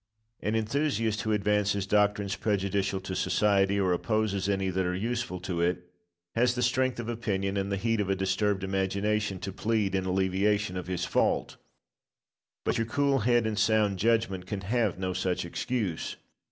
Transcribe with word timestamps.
Locke. 0.41 0.47
An 0.47 0.55
enthusiast 0.55 1.21
who 1.21 1.31
advances 1.31 1.85
doctrines 1.85 2.35
prejudicial 2.35 2.99
to 3.01 3.15
society, 3.15 3.79
or 3.79 3.93
opposes 3.93 4.49
any 4.49 4.71
that 4.71 4.83
are 4.83 4.95
useful 4.95 5.39
to 5.41 5.61
it, 5.61 5.91
has 6.33 6.55
the 6.55 6.63
strength 6.63 6.99
of 6.99 7.07
opinion 7.07 7.55
and 7.55 7.71
the 7.71 7.77
heat 7.77 7.99
of 7.99 8.09
a 8.09 8.15
disturbed 8.15 8.63
imagination 8.63 9.37
to 9.41 9.51
plead 9.53 9.93
in 9.93 10.05
alleviation 10.05 10.75
of 10.75 10.87
his 10.87 11.05
fault; 11.05 11.57
but 12.63 12.79
your 12.79 12.87
cool 12.87 13.19
head 13.19 13.45
and 13.45 13.59
sound 13.59 13.99
judgment 13.99 14.47
can 14.47 14.61
have 14.61 14.97
no 14.97 15.13
such 15.13 15.45
excuse. 15.45 16.15